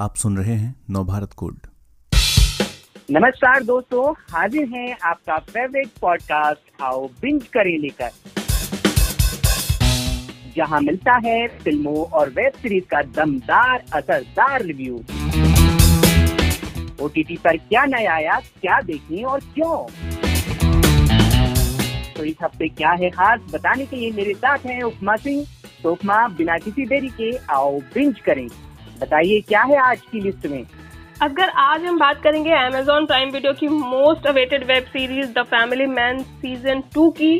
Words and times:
आप 0.00 0.14
सुन 0.16 0.36
रहे 0.38 0.54
हैं 0.54 0.74
नवभारत 0.90 1.32
कोड। 1.32 1.56
नमस्कार 3.10 3.62
दोस्तों, 3.62 4.12
हाजिर 4.30 4.68
हैं 4.68 4.96
आपका 5.04 5.38
फेवरेट 5.38 5.88
पॉडकास्ट 6.00 6.82
आओ 6.82 7.06
बिंज 7.22 7.42
करें 7.46 7.78
लेकर। 7.78 8.10
जहाँ 10.56 10.80
मिलता 10.80 11.16
है 11.24 11.46
फ़िल्मों 11.58 12.04
और 12.04 12.30
वेब 12.30 12.52
सीरीज़ 12.52 12.84
का 12.84 13.02
दमदार, 13.16 13.84
असरदार 13.94 14.62
रिव्यू 14.62 14.96
ओटीटी 17.04 17.36
पर 17.36 17.56
क्या 17.56 17.84
नया 17.86 18.14
आया, 18.14 18.40
क्या 18.60 18.80
देखें 18.80 19.24
और 19.24 19.40
क्यों? 19.54 19.76
तो 22.14 22.24
इस 22.24 22.36
हफ़्ते 22.42 22.68
क्या 22.68 22.90
है 22.90 23.10
खास 23.10 23.40
बताने 23.54 23.86
के 23.86 23.96
लिए 23.96 24.10
मेरे 24.12 24.34
साथ 24.34 24.66
हैं 24.66 24.82
उपमा 24.82 25.16
सिंह। 25.16 25.46
तो 25.82 25.92
उपमा, 25.92 26.26
बिना 26.28 26.58
किसी 26.58 26.86
देरी 26.86 27.08
के 27.20 27.36
आओ 27.50 27.78
बिंज 27.94 28.20
करें। 28.20 28.48
बताइए 29.00 29.40
क्या 29.48 29.62
है 29.62 29.76
आज 29.80 30.00
की 30.12 30.20
लिस्ट 30.20 30.46
में? 30.46 30.64
अगर 31.22 31.48
आज 31.58 31.84
हम 31.84 31.98
बात 31.98 32.22
करेंगे 32.22 32.50
Amazon 32.52 33.06
प्राइम 33.06 33.30
वीडियो 33.30 33.52
की 33.52 33.68
most 33.68 34.26
awaited 34.26 34.64
web 34.66 34.84
series 34.86 35.32
The 35.32 35.42
Family 35.46 35.86
Man 35.88 36.22
season 36.22 36.82
two 36.94 37.08
की 37.18 37.34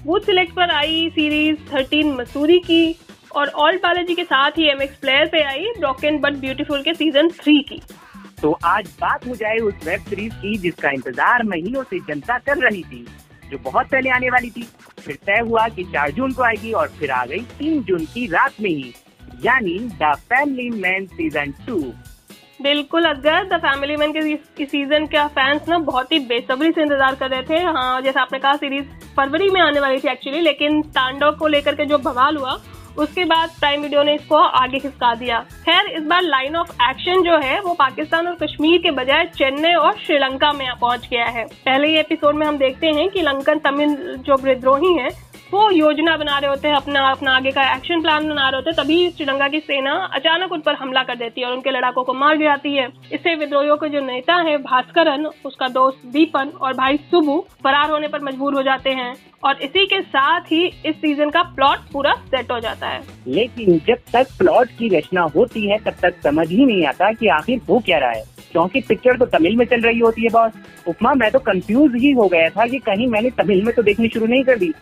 वुड 0.00 0.22
सिलेक्ट 0.22 0.54
पर 0.54 0.70
आई 0.72 1.08
सीरीज़ 1.10 1.56
थर्टीन 1.72 2.12
मसूरी 2.14 2.58
की 2.60 2.96
और 3.36 3.48
ऑल 3.64 3.76
बालाजी 3.76 4.14
के 4.14 4.24
साथ 4.24 4.58
ही 4.58 4.68
एम 4.70 4.82
एक्स 4.82 4.96
प्लेयर 4.98 5.26
पे 5.32 5.42
आई 5.44 5.72
ब्रोकन 5.78 6.18
बट 6.18 6.36
ब्यूटीफुल 6.36 6.82
के 6.82 6.94
सीज़न 6.94 7.28
थ्री 7.32 7.58
की। 7.62 7.80
तो 8.42 8.56
आज 8.66 8.88
बात 9.00 9.26
हो 9.26 9.34
जाए 9.36 9.56
उस 9.60 9.86
वेब 9.86 10.00
सीरीज़ 10.00 10.34
की 10.34 10.56
जिसका 10.58 10.90
इंतज़ार 10.90 11.42
महीनों 11.44 11.82
से 11.82 11.98
जनता 12.08 12.38
कर 12.38 12.58
रही 12.60 12.82
थी 12.84 13.06
जो 13.50 13.58
बहुत 13.60 13.86
पहले 13.86 14.10
आने 14.10 14.30
वाली 14.30 14.50
थी। 14.50 14.66
फिर 14.98 15.18
तय 15.26 15.40
हुआ 15.40 15.68
कि 15.68 15.84
चार 15.92 16.10
जून 16.12 16.32
को 16.32 16.42
आएगी 16.42 16.72
और 16.72 16.88
फिर 16.98 17.10
आ 17.10 17.24
गई 17.26 17.40
तीन 17.58 17.82
जून 17.82 18.04
की 18.04 18.26
रात 18.28 18.60
में 18.60 18.70
ही। 18.70 18.92
यानी 19.42 19.78
The 20.02 20.14
Family 20.24 20.70
Man 20.72 21.06
season 21.08 21.52
two. 21.66 21.80
बिल्कुल, 22.62 23.04
अगर 23.04 23.44
द 23.48 23.58
फैमिली 23.60 23.96
मैन 23.96 24.12
के 24.12 24.64
सीज़न 24.66 25.06
का 25.06 25.26
फैंस 25.28 25.68
ना 25.68 25.78
बहुत 25.84 26.12
ही 26.12 26.18
बेसब्री 26.26 26.70
से 26.72 26.82
इंतज़ार 26.82 27.14
कर 27.14 27.30
रहे 27.30 27.42
थे। 27.42 27.62
हाँ 27.66 28.00
जैसे 28.02 28.20
आपने 28.20 28.38
कहा 28.38 28.56
सीरीज़ 28.56 28.84
फरवरी 29.16 29.48
में 29.50 29.60
आने 29.60 29.80
वाली 29.80 29.98
थी 30.00 30.08
एक्चुअली 30.08 30.40
लेकिन 30.40 30.82
तांडव 30.90 31.36
को 31.38 31.46
लेकर 31.46 31.74
के 31.74 31.84
जो 31.84 31.98
बवाल 32.00 32.36
हुआ, 32.36 32.60
उसके 32.98 33.24
बाद 33.24 33.50
प्राइम 33.60 33.82
वीडियो 33.82 34.02
ने 34.02 34.14
इसको 34.14 34.36
आगे 34.36 34.78
खिसका 34.78 35.14
दिया। 35.14 35.38
खैर, 35.64 35.86
इस 35.88 36.02
बार 36.02 36.22
लाइन 36.22 36.56
ऑफ़ 36.56 36.70
एक्शन 36.82 37.22
जो 37.22 37.36
है, 37.38 37.60
वो 37.60 37.74
पाकिस्तान 37.74 38.26
और 38.26 38.34
कश्मीर 38.36 38.80
के 38.82 38.90
बजाय 38.92 39.24
चेन्नई 39.36 39.74
और 39.74 39.96
श्रीलंका 39.98 40.52
में 40.52 40.66
पहुँच 40.72 41.08
गया 41.10 41.26
है। 41.26 41.44
पहले 41.44 41.88
ही 41.88 41.98
एपिसोड 41.98 42.34
में 42.34 42.46
हम 42.46 42.58
देखते 42.58 42.86
हैं 42.88 43.08
कि 43.10 43.22
लंकन 43.22 43.58
तमिल 43.60 43.96
जो 44.18 44.36
विद्रोही 44.42 44.92
हैं 44.94 45.10
वो 45.52 45.70
योजना 45.70 46.16
बना 46.16 46.38
रहे 46.38 46.50
होते 46.50 46.68
हैं, 46.68 46.74
अपना 46.74 47.00
अपना 47.10 47.32
आगे 47.36 47.50
का 47.50 47.62
एक्शन 47.74 48.02
प्लान 48.02 48.28
बना 48.28 48.48
रहे 48.48 48.56
होते 48.56 48.70
हैं, 48.70 48.76
तभी 48.76 49.10
श्रीलंका 49.10 49.48
की 49.48 49.60
सेना 49.60 49.92
अचानक 50.14 50.52
उन 50.52 50.60
पर 50.60 50.74
हमला 50.74 51.02
कर 51.02 51.16
देती 51.16 51.40
है 51.40 51.46
और 51.46 51.52
उनके 51.52 51.70
लड़ाकों 51.70 52.04
को 52.04 52.14
मार 52.14 52.36
गिराती 52.36 52.74
है। 52.74 52.86
इससे 53.12 53.34
विद्रोहियों 53.34 53.76
के 53.76 53.88
जो 53.88 54.00
नेता 54.00 54.34
है, 54.38 54.56
भास्करन, 54.58 55.26
उसका 55.44 55.68
दोस्त 55.70 56.06
दीपन 56.06 56.52
और 56.60 56.74
भाई 56.74 56.96
सुबु 57.10 57.38
फरार 57.64 57.90
होने 57.90 58.08
पर 58.08 58.22
मजबूर 58.22 58.54
हो 58.54 58.62
जाते 58.62 58.90
हैं 58.90 59.14
और 59.44 59.62
इसी 59.62 59.86
के 59.86 60.00
साथ 60.02 60.52
ही 60.52 60.64
इस 60.86 60.96
सीज़न 60.96 61.30
का 61.30 61.42
प्लॉट 61.54 61.92
पूरा 61.92 62.12
सेट 62.26 62.50
हो 62.52 62.58
जाता 62.60 62.88
है। 62.88 63.02
लेकिन 63.26 63.80
जब 63.86 63.98
तक 64.12 64.36
प्लॉट 64.38 64.68
की 64.68 64.88
रचना 64.88 65.22
होती 65.36 65.66
है, 65.66 65.78
तब 65.78 65.94
तक 66.02 66.20
समझ 66.22 66.48
ही 66.48 66.64
नहीं 66.64 66.84
आता 66.86 67.12
कि 67.12 67.28
आखिर 67.30 67.60
हो 67.68 67.78
क्या 67.78 67.98
रहा 67.98 68.10
है। 68.10 68.24
क्योंकि 68.52 68.80
पिक्चर 68.80 69.16
तो 69.16 69.26
तमिल 69.28 69.56
में 69.56 69.64
चल 69.66 69.80
रही 69.80 69.98
होती 69.98 70.22
है 70.22 70.28
बॉस 70.28 70.52
उपमा, 70.88 71.12
मैं 71.14 71.30
तो 71.30 71.38
कंफ्यूज 71.38 71.94
ही 71.96 72.10
हो 72.12 72.28
गया 72.28 72.48
था 72.48 72.66
कि 72.66 72.78
कहीं 72.78 73.06
मैंने 73.06 73.30
तमिल 73.38 73.62
में 73.62 73.74
तो 73.74 73.82
देखनी 73.82 74.08
शुरू 74.08 74.26
नहीं 74.26 74.44
कर 74.44 74.58
दी। 74.58 74.72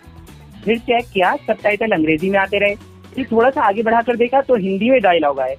फिर 0.68 0.78
चेक 0.78 1.06
किया 1.12 1.34
सब 1.46 1.56
टाइटल 1.62 1.92
अंग्रेज़ी 1.92 2.30
में 2.30 2.38
आते 2.38 2.58
रहे 2.58 2.74
फिर 3.14 3.26
थोड़ा 3.26 3.50
सा 3.50 3.62
आगे 3.62 3.82
बढ़ाकर 3.82 4.16
देखा 4.16 4.40
तो 4.40 4.56
हिंदी 4.56 4.90
में 4.90 5.00
डायलॉग 5.00 5.38
आए। 5.40 5.54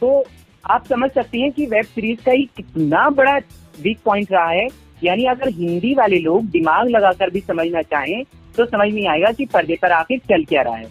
तो 0.00 0.24
आप 0.64 0.84
समझ 0.86 1.10
सकते 1.10 1.38
हैं 1.38 1.50
कि 1.52 1.64
वेब 1.66 1.84
सीरीज़ 1.84 2.20
का 2.26 2.32
ही 2.32 2.44
कितना 2.56 3.08
बड़ा 3.10 3.36
वीक 3.82 3.98
पॉइंट 4.04 4.32
रहा 4.32 4.48
है। 4.48 4.66
यानी 5.02 5.24
अगर 5.24 5.48
हिंदी 5.50 5.92
वाले 5.94 6.18
लोग 6.20 6.44
दिमाग 6.50 6.88
लगाकर 6.88 7.30
भी 7.30 7.40
समझना 7.40 7.82
चाहें 7.84 8.22
तो 8.56 8.64
समझ 8.66 8.88
नहीं 8.88 9.06
आएगा 9.08 9.32
कि 9.32 9.46
पर्दे 9.52 9.78
पर 9.82 9.92
आखिर 9.92 10.18
चल 10.30 10.44
क्या 10.44 10.62
रहा 10.62 10.76
है। 10.76 10.84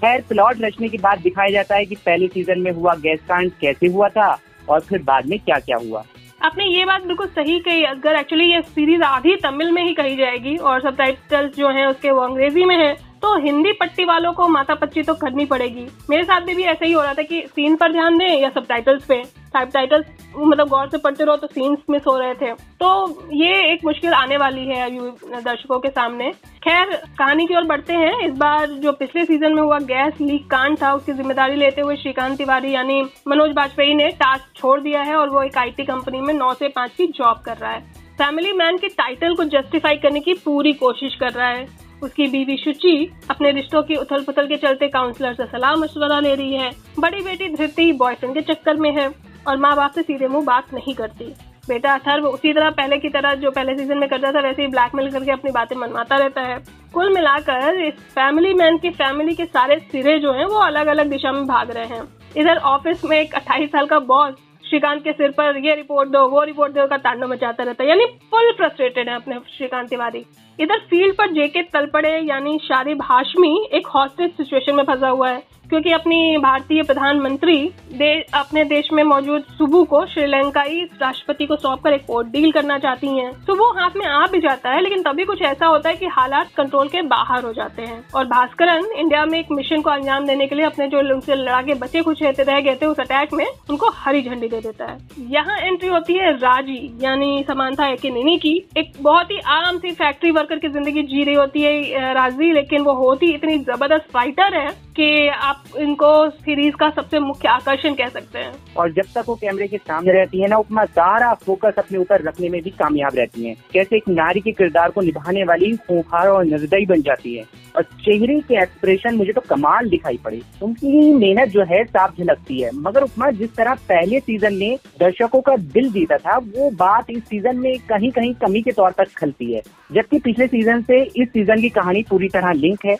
खैर 0.00 0.24
प्लॉट 0.28 0.62
रचने 0.62 0.88
के 0.88 0.98
बाद 0.98 1.20
दिखाया 1.20 1.50
जाता 1.50 1.76
है 1.76 1.84
कि 1.84 1.96
पहले 2.06 2.26
सीज़न 2.28 2.60
में 2.60 2.70
हुआ 2.72 2.94
गैस 3.02 3.20
कांड 3.28 3.50
कैसे 3.60 3.86
हुआ 3.88 4.08
था 4.08 4.36
और 4.68 4.80
फिर 4.80 5.02
बाद 5.02 5.26
में 5.26 5.38
क्या 5.38 5.58
क्या 5.60 5.76
हुआ। 5.78 6.04
आपने 6.40 6.64
ये 6.66 6.84
बात 6.84 7.02
बिल्कुल 7.02 7.26
सही 7.28 7.58
कही। 7.60 7.84
अगर 7.84 8.16
एक्चुअली 8.16 8.44
ये 8.44 8.60
सीरीज़ 8.64 9.02
आधी 9.04 9.36
तमिल 9.42 9.70
में 9.72 9.82
ही 9.84 9.94
कही 9.94 10.16
जाएगी 10.16 10.56
और 10.56 10.80
सब 10.80 11.50
जो 11.56 11.68
है 11.70 11.86
उसके 11.86 12.10
वो 12.10 12.20
अंग्रेज़ी 12.20 12.64
में 12.64 12.76
है 12.76 12.92
तो 13.22 13.36
हिंदी 13.40 13.72
पट्टी 13.72 14.04
वालों 14.04 14.32
को 14.32 14.46
माता 14.48 14.74
पच्ची 14.74 15.02
तो 15.02 15.14
करनी 15.14 15.44
पड़ेगी। 15.46 15.86
मेरे 16.10 16.22
साथ 16.24 16.46
में 16.46 16.54
भी 16.56 16.62
ऐसा 16.64 16.86
ही 16.86 16.92
हो 16.92 17.02
रहा 17.02 17.14
था 17.14 17.22
कि 17.22 17.40
सीन 17.48 17.76
पर 17.76 17.92
ध्यान 17.92 18.18
दें 18.18 18.40
या 18.40 18.48
सब 18.50 18.66
पे। 19.08 19.22
सब 19.24 19.70
टाइटल्स 19.72 20.06
मतलब 20.36 20.68
गौर 20.68 20.88
से 20.88 20.98
पढ़ते 20.98 21.24
रहो 21.24 21.36
तो 21.36 21.46
सीन्स 21.46 21.78
मिस 21.90 22.02
हो 22.06 22.16
रहे 22.18 22.34
थे। 22.34 22.52
तो 22.80 23.28
ये 23.34 23.52
एक 23.72 23.84
मुश्किल 23.84 24.14
आने 24.14 24.36
वाली 24.36 24.66
है 24.66 24.88
दर्शकों 25.32 25.78
के 25.78 25.88
सामने। 25.90 26.30
खैर, 26.62 26.94
कहानी 27.18 27.46
की 27.46 27.56
ओर 27.56 27.64
बढ़ते 27.64 27.94
हैं। 27.94 28.18
इस 28.20 28.32
बार 28.36 28.66
जो 28.66 28.92
पिछले 28.94 29.24
सीज़न 29.24 29.54
में 29.54 29.62
हुआ 29.62 29.78
गैस 29.80 30.20
लीक 30.20 30.46
कांड 30.50 30.80
था, 30.82 30.92
उसकी 30.94 31.12
ज़िम्मेदारी 31.12 31.56
लेते 31.56 31.80
हुए 31.80 31.96
श्रीकांत 31.96 32.36
तिवारी 32.38 32.74
यानी 32.74 33.02
मनोज 33.28 33.52
बाजपेयी 33.52 33.94
ने 33.94 34.08
टास्क 34.20 34.56
छोड़ 34.56 34.80
दिया 34.80 35.02
है 35.02 35.16
और 35.16 35.28
वो 35.28 35.42
एक 35.42 35.58
आईटी 35.58 35.84
कंपनी 35.84 36.20
में 36.20 36.34
नौ 36.34 36.52
से 36.54 36.68
पाँच 36.70 36.94
की 36.96 37.06
जॉब 37.08 37.42
कर 37.44 37.56
रहा 37.56 37.72
है। 37.72 37.80
फैमिली 38.18 38.52
मैन 38.52 38.76
के 38.78 38.88
टाइटल 38.88 39.34
को 39.34 39.44
जस्टिफाई 39.50 39.96
करने 39.96 40.20
की 40.20 40.34
पूरी 40.34 40.72
कोशिश 40.74 41.14
कर 41.20 41.32
रहा 41.32 41.48
है। 41.48 41.66
उसकी 42.02 42.26
बीवी 42.26 42.56
शुचि 42.56 43.12
अपने 43.30 43.50
रिश्तों 43.50 43.82
की 43.82 43.94
उथल 43.94 44.22
पुथल 44.24 44.46
के 44.46 44.56
चलते 44.56 44.88
काउंसलर 44.88 45.34
से 45.34 45.46
सलाह 45.46 45.74
मशवरा 45.76 46.20
ले 46.20 46.34
रही 46.34 46.54
है। 46.54 46.70
बड़ी 46.98 47.22
बेटी 47.22 47.48
धृति 47.48 47.92
बॉयफ्रेंड 47.92 48.34
के 48.34 48.54
चक्कर 48.54 48.76
में 48.76 48.90
है 48.90 49.08
और 49.48 49.56
माँ 49.56 49.74
बाप 49.76 49.90
से 49.90 50.02
सीधे 50.02 50.28
मुँह 50.28 50.44
बात 50.44 50.74
नहीं 50.74 50.94
करती। 50.94 51.32
बेटा 51.68 51.94
अथर्व 51.94 52.24
उसी 52.26 52.52
तरह 52.52 52.70
पहले 52.70 52.96
की 52.98 53.08
तरह 53.08 53.34
जो 53.34 53.50
पहले 53.50 53.76
सीज़न 53.76 53.98
में 53.98 54.08
करता 54.08 54.32
था, 54.32 54.40
वैसे 54.40 54.62
ही 54.62 54.68
ब्लैकमेल 54.68 55.10
करके 55.10 55.30
अपनी 55.30 55.50
बातें 55.50 55.76
मनवाता 55.76 56.16
रहता 56.16 56.40
है। 56.40 56.56
कुल 56.94 57.12
मिलाकर 57.14 57.80
इस 57.80 57.94
फैमिली 58.14 58.54
मैन 58.54 58.78
की 58.78 58.90
फैमिली 58.90 59.34
के 59.34 59.44
सारे 59.44 59.78
सिरे 59.92 60.18
जो 60.18 60.32
हैं, 60.32 60.44
वो 60.44 60.58
अलग 60.58 60.86
अलग 60.86 61.10
दिशा 61.10 61.32
में 61.32 61.46
भाग 61.46 61.70
रहे 61.70 61.86
हैं। 61.86 62.02
इधर 62.36 62.56
ऑफ़िस 62.56 63.04
में 63.04 63.18
एक 63.20 63.34
अट्ठाईस 63.34 63.70
साल 63.70 63.86
का 63.86 63.98
बॉस 63.98 64.34
श्रीकांत 64.72 65.02
के 65.04 65.12
सिर 65.12 65.30
पर 65.30 65.56
ये 65.56 65.74
रिपोर्ट 65.74 66.08
दो, 66.08 66.20
वो 66.28 66.42
रिपोर्ट 66.42 66.72
दो 66.72 66.86
का 66.86 66.96
तांडव 66.96 67.28
मचाता 67.28 67.64
रहता 67.64 67.82
है। 67.84 67.88
यानी 67.88 68.04
फुल 68.30 68.52
फ्रस्ट्रेटेड 68.52 69.08
है 69.08 69.14
अपने 69.14 69.38
श्रीकांत 69.56 69.88
तिवारी। 69.88 70.24
इधर 70.60 70.78
फ़ील्ड 70.90 71.16
पर 71.16 71.32
जेके 71.32 71.62
तलपड़े, 71.62 72.12
यानी 72.18 72.58
शारिब 72.58 73.02
हाशमी 73.02 73.68
एक 73.72 73.86
हॉस्टेज 73.86 74.30
सिचुएशन 74.30 74.74
में 74.74 74.84
फंसा 74.84 75.08
हुआ 75.08 75.28
है। 75.28 75.42
क्योंकि 75.72 75.92
अपनी 75.92 76.36
भारतीय 76.38 76.82
प्रधानमंत्री 76.82 77.56
दे, 77.92 78.08
अपने 78.34 78.64
देश 78.64 78.88
में 78.92 79.02
मौजूद 79.04 79.42
सुबु 79.50 79.82
को 79.84 80.04
श्रीलंकाई 80.06 80.80
राष्ट्रपति 81.00 81.46
को 81.46 81.56
सौंप 81.56 81.82
कर 81.84 81.92
एक 81.92 82.04
कोर्ट 82.06 82.28
डील 82.28 82.50
करना 82.52 82.76
चाहती 82.78 83.06
हैं। 83.08 83.30
सुबु 83.46 83.64
हाथ 83.78 83.96
में 83.96 84.04
आ 84.06 84.26
भी 84.32 84.40
जाता 84.40 84.70
है 84.70 84.80
लेकिन 84.82 85.02
तभी 85.02 85.24
कुछ 85.24 85.42
ऐसा 85.42 85.66
होता 85.66 85.88
है 85.88 85.96
कि 85.96 86.06
हालात 86.08 86.50
कंट्रोल 86.56 86.88
के 86.88 87.02
बाहर 87.04 87.44
हो 87.44 87.52
जाते 87.52 87.82
हैं। 87.82 88.02
और 88.14 88.24
भास्करन 88.24 88.84
इंडिया 88.94 89.24
में 89.26 89.38
एक 89.38 89.52
मिशन 89.52 89.80
को 89.80 89.90
अंजाम 89.90 90.26
देने 90.26 90.46
के 90.46 90.54
लिए 90.54 90.64
अपने 90.66 90.88
जो 90.88 90.98
उनसे 91.14 91.34
लड़ा 91.34 91.62
के 91.62 91.74
बचे 91.76 92.02
कुछ 92.02 92.22
रहते 92.22 92.42
रह 92.42 92.60
गए 92.60 92.74
थे 92.82 92.86
उस 92.86 93.00
अटैक 93.00 93.32
में 93.32 93.46
उनको 93.70 93.90
हरी 93.94 94.22
झंडी 94.22 94.48
दे 94.48 94.60
देता 94.60 94.90
है। 94.90 94.98
यहाँ 95.30 95.58
एंट्री 95.60 95.88
होती 95.88 96.14
है 96.14 96.32
राज़ी 96.34 96.78
यानी 97.02 97.44
समानता 97.48 97.88
एक 97.88 98.04
निनी 98.04 98.36
की। 98.38 98.54
एक 98.78 98.92
बहुत 99.00 99.30
ही 99.30 99.38
आराम 99.48 99.78
सी 99.78 99.92
फैक्ट्री 99.94 100.30
वर्कर 100.32 100.58
की 100.58 100.68
ज़िंदगी 100.68 101.02
जी 101.04 101.24
रही 101.24 101.34
होती 101.34 101.62
है 101.62 102.14
राज़ी 102.14 102.52
लेकिन 102.52 102.82
वो 102.82 102.94
होती 103.02 103.32
इतनी 103.34 103.58
ज़बरदस्त 103.60 104.12
फाइटर 104.12 104.54
है 104.56 104.70
कि 104.96 105.28
आप 105.28 105.61
इनको 105.78 106.30
सीरीज़ 106.30 106.74
का 106.74 106.90
सबसे 106.90 107.18
मुख्य 107.18 107.48
आकर्षण 107.48 107.94
कह 107.94 108.08
सकते 108.08 108.38
हैं। 108.38 108.52
और 108.76 108.92
जब 108.92 109.02
तक 109.02 109.24
वो 109.26 109.34
कैमरे 109.34 109.68
के 109.68 109.76
सामने 109.76 110.12
रहती 110.12 110.40
है 110.40 110.48
ना 110.48 110.56
उपमा 110.56 110.84
सारा 110.84 111.34
फोकस 111.34 111.72
अपने 111.78 111.98
ऊपर 111.98 112.22
रखने 112.22 112.48
में 112.48 112.62
भी 112.62 112.70
कामयाब 112.70 113.12
रहती 113.14 113.44
है। 113.44 113.54
कैसे 113.72 113.96
एक 113.96 114.08
नारी 114.08 114.40
के 114.40 114.52
किरदार 114.52 114.90
को 114.90 115.00
निभाने 115.00 115.44
वाली 115.44 115.76
खूंखार 115.76 116.28
और 116.28 116.44
निर्दयी 116.44 116.86
बन 116.86 117.02
जाती 117.02 117.34
है। 117.34 117.44
और 117.76 117.82
चेहरे 117.82 118.40
के 118.40 118.62
एक्सप्रेशन 118.62 119.14
मुझे 119.14 119.32
तो 119.32 119.40
कमाल 119.40 119.88
दिखाई 119.88 120.18
पड़े। 120.24 120.40
उनकी 120.62 121.12
मेहनत 121.12 121.48
जो 121.48 121.64
है, 121.64 121.84
साफ़ 121.84 122.18
झलकती 122.18 122.60
है। 122.60 122.70
मगर 122.74 123.02
उपमा 123.02 123.30
जिस 123.30 123.54
तरह 123.54 123.74
पहले 123.74 124.20
सीज़न 124.20 124.54
ने 124.54 124.78
दर्शकों 125.00 125.40
का 125.40 125.56
दिल 125.56 125.92
जीता 125.92 126.16
था, 126.16 126.38
वो 126.38 126.70
बात 126.70 127.06
इस 127.10 127.24
सीज़न 127.24 127.56
में 127.56 127.78
कहीं 127.78 128.10
कहीं 128.10 128.34
कमी 128.34 128.62
के 128.62 128.72
तौर 128.72 128.90
पर 128.90 129.04
खलती 129.04 129.52
है। 129.52 129.62
जबकि 129.92 130.18
पिछले 130.18 130.46
सीज़न 130.46 130.82
से 130.82 131.02
इस 131.02 131.28
सीज़न 131.28 131.60
की 131.60 131.68
कहानी 131.68 132.02
पूरी 132.02 132.28
तरह 132.28 132.52
लिंक 132.52 132.86
है। 132.86 132.96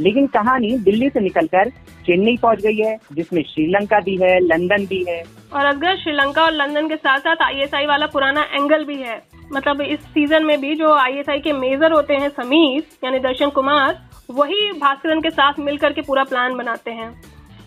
लेकिन 0.00 0.26
कहानी 0.26 0.76
दिल्ली 0.80 1.08
से 1.08 1.20
निकलकर 1.20 1.70
चेन्नई 2.06 2.36
पहुँच 2.36 2.60
गई 2.62 2.76
है, 2.76 2.96
जिसमें 3.12 3.42
श्रीलंका 3.44 4.00
भी 4.00 4.16
है, 4.16 4.38
लंदन 4.40 4.86
भी 4.86 5.04
है। 5.08 5.22
और 5.52 5.64
अगर 5.64 5.96
श्रीलंका 5.96 6.44
और 6.44 6.52
लंदन 6.52 6.88
के 6.88 6.96
साथ 6.96 7.18
साथ 7.18 7.42
आईएसआई 7.42 7.86
वाला 7.86 8.06
पुराना 8.06 8.42
एंगल 8.52 8.84
भी 8.84 8.96
है 8.96 9.22
मतलब 9.52 9.80
इस 9.80 10.00
सीज़न 10.04 10.44
में 10.44 10.60
भी 10.60 10.74
जो 10.74 10.92
आईएसआई 10.94 11.38
के 11.38 11.52
मेजर 11.52 11.92
होते 11.92 12.14
हैं, 12.14 12.28
समीर, 12.28 12.82
यानी 13.04 13.18
दर्शन 13.18 13.50
कुमार, 13.50 13.98
वही 14.30 14.70
भास्करन 14.72 15.20
के 15.20 15.30
साथ 15.30 15.58
मिलकर 15.58 15.92
के 15.92 16.00
पूरा 16.00 16.24
प्लान 16.24 16.56
बनाते 16.56 16.90
हैं। 16.90 17.10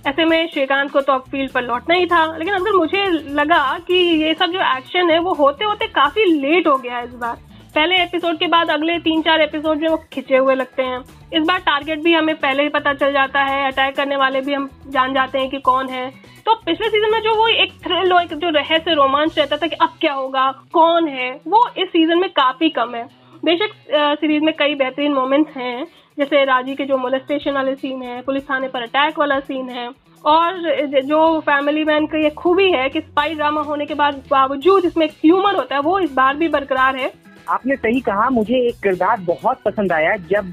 ऐसे 0.08 0.26
में 0.26 0.48
श्रीकांत 0.48 0.92
को 0.92 1.02
तो 1.02 1.18
फ़ील्ड 1.22 1.52
पर 1.52 1.62
लौटना 1.62 1.96
ही 1.96 2.06
था, 2.06 2.26
लेकिन 2.38 2.54
अगर 2.54 2.78
मुझे 2.78 3.06
लगा 3.34 3.78
कि 3.88 3.94
ये 4.24 4.34
सब 4.34 4.52
जो 4.52 4.60
एक्शन 4.78 5.10
है, 5.12 5.20
वो 5.20 5.34
होते 5.34 5.66
होते 5.66 5.88
काफ़ी 5.88 6.26
लेट 6.34 6.68
हो 6.68 6.76
गया 6.78 6.98
है 6.98 7.06
इस 7.06 7.14
बार। 7.14 7.36
पहले 7.76 8.02
एपिसोड 8.04 8.38
के 8.38 8.48
बाद 8.48 8.70
अगले 8.70 8.98
तीन 9.00 9.22
चार 9.22 9.42
एपिसोड 9.42 9.82
में 9.82 9.88
वो 9.90 9.98
खिंचे 10.14 10.38
हुए 10.38 10.56
लगते 10.56 10.84
हैं। 10.84 11.04
इस 11.32 11.44
बार 11.44 11.60
टारगेट 11.60 12.00
भी 12.04 12.14
हमें 12.14 12.36
पहले 12.36 12.64
ही 12.64 12.70
पता 12.70 12.94
चल 12.94 13.12
जाता 13.14 13.44
है 13.44 13.66
अटैक 13.68 13.96
करने 13.96 14.16
वाले 14.16 14.42
भी 14.42 14.54
हम 14.54 14.70
जान 14.88 15.14
जाते 15.14 15.40
हैं 15.40 15.50
कि 15.50 15.60
कौन 15.62 15.90
है। 15.90 16.10
तो 16.46 16.54
पिछले 16.66 16.90
सीज़न 16.90 17.12
में 17.12 17.20
जो 17.22 17.36
वो 17.36 17.48
एक 17.48 17.72
थ्रिल 17.84 18.12
एक 18.14 18.34
जो 18.34 18.50
रहस्य, 18.50 18.94
रोमांच 18.94 19.38
रहता 19.38 19.58
था 19.58 19.68
कि 19.68 19.76
अब 19.76 19.98
क्या 20.02 20.14
होगा, 20.14 20.52
कौन 20.74 21.08
है, 21.08 21.32
वो 21.48 21.68
इस 21.78 21.90
सीज़न 21.90 22.20
में 22.20 22.30
काफ़ी 22.32 22.70
कम 22.72 22.96
है। 22.96 23.04
बेशक 23.44 23.72
सीरीज़ 24.20 24.44
में 24.44 24.54
कई 24.56 24.76
बेहतरीन 24.76 25.14
मोमेंट्स 25.14 25.58
हैं, 25.58 25.86
जैसे 26.18 26.44
राज़ी 26.46 26.76
के 26.76 26.86
जो 26.86 26.98
मोलेस्टेशन 26.98 27.54
वाले 27.54 27.76
सीन 27.76 28.02
है, 28.04 28.22
पुलिस 28.22 28.50
थाने 28.50 28.68
पर 28.68 28.82
अटैक 28.82 29.20
वाला 29.20 29.40
सीन 29.42 29.70
है, 29.70 29.90
और 30.24 31.02
जो 31.04 31.40
फैमिली 31.42 31.84
मैन 31.84 32.06
का 32.06 32.18
ये 32.18 32.30
खूबी 32.32 32.72
है 32.72 32.88
कि 32.90 33.02
स्पाई 33.02 33.36
ड्रामा 33.36 33.62
होने 33.62 33.86
के 33.86 33.94
बाद 33.94 34.24
बावजूद 34.32 34.86
इसमें 34.86 35.08
ह्यूमर 35.08 35.56
होता 35.56 35.76
है, 35.76 35.82
वो 35.82 36.00
इस 36.00 36.14
बार 36.14 36.36
भी 36.36 36.48
बरकरार 36.50 36.96
है। 36.96 37.12
आपने 37.50 37.76
सही 37.76 38.00
कहा, 38.02 38.30
मुझे 38.30 38.56
एक 38.60 38.76
किरदार 38.84 39.20
बहुत 39.20 39.62
पसंद 39.66 39.92
आया। 39.92 40.16
जब 40.30 40.52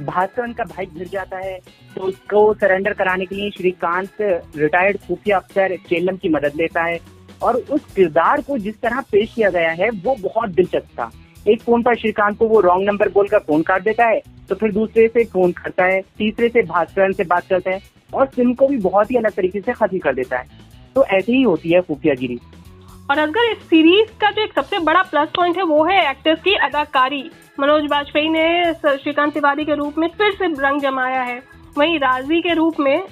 भास्कर 0.00 0.52
का 0.52 0.64
भाई 0.66 0.86
गिर 0.88 1.08
जाता 1.08 1.38
है 1.38 1.58
तो 1.96 2.00
उसको 2.02 2.52
सरेंडर 2.54 2.92
कराने 2.92 3.24
के 3.26 3.34
लिए 3.34 3.50
श्रीकांत 3.50 4.20
रिटायर्ड 4.20 4.98
खुफिया 4.98 5.36
अफसर 5.36 5.76
चेलम 5.88 6.16
की 6.16 6.28
मदद 6.28 6.52
लेता 6.56 6.82
है। 6.82 6.98
और 7.42 7.56
उस 7.56 7.80
किरदार 7.94 8.40
को 8.42 8.58
जिस 8.58 8.80
तरह 8.80 9.00
पेश 9.12 9.32
किया 9.34 9.50
गया 9.50 9.70
है, 9.70 9.88
वो 9.90 10.14
बहुत 10.20 10.50
दिलचस्प 10.50 10.88
था। 10.98 11.10
एक 11.46 11.62
फ़ोन 11.62 11.82
पर 11.82 11.96
श्रीकांत 11.96 12.36
को 12.38 12.48
वो 12.48 12.60
रॉन्ग 12.60 12.88
नंबर 12.88 13.08
बोलकर 13.08 13.38
फ़ोन 13.38 13.62
काट 13.62 13.82
देता 13.82 14.06
है 14.06 14.20
तो 14.48 14.54
फिर 14.54 14.72
दूसरे 14.72 15.06
से 15.08 15.24
फ़ोन 15.24 15.52
करता 15.52 15.84
है, 15.84 16.00
तीसरे 16.18 16.48
से 16.48 16.62
भास्कर 16.64 17.12
से 17.12 17.24
बात 17.24 17.46
करता 17.48 17.70
है, 17.70 17.80
और 18.12 18.26
सिम 18.26 18.52
को 18.54 18.66
भी 18.68 18.76
बहुत 18.78 19.10
ही 19.10 19.16
अलग 19.16 19.32
तरीके 19.32 19.60
से 19.60 19.72
खत्म 19.72 19.98
कर 19.98 20.14
देता 20.14 20.38
है। 20.38 20.58
तो 20.96 21.04
ऐसे 21.06 21.32
ही 21.32 21.42
होती 21.42 21.72
है 21.72 21.80
खुफियागिरी 21.80 22.38
और 23.10 23.18
अगर 23.18 23.50
इस 23.52 23.62
सीरीज़ 23.68 24.10
का 24.20 24.30
जो 24.30 24.42
एक 24.42 24.52
सबसे 24.54 24.78
बड़ा 24.78 25.00
प्लस 25.02 25.28
पॉइंट 25.36 25.56
है 25.56 25.62
वो 25.62 25.82
है 25.84 25.98
एक्टर्स 26.10 26.42
की 26.42 26.54
अदाकारी। 26.64 27.22
मनोज 27.60 27.86
वाजपेयी 27.90 28.28
ने 28.28 28.72
श्रीकांत 28.74 29.32
तिवारी 29.34 29.64
के 29.64 29.74
रूप 29.74 29.98
में 29.98 30.06
फिर 30.08 30.32
से 30.32 30.46
रंग 30.58 30.80
जमाया 30.80 31.22
है। 31.22 31.38
वहीं 31.78 31.98
राज़ी 31.98 32.40
के 32.40 32.54
रूप 32.54 32.78
में 32.80 33.02